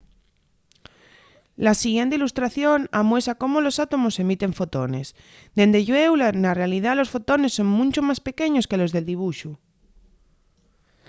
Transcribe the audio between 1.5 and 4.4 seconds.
la siguiente ilustración amuesa cómo los átomos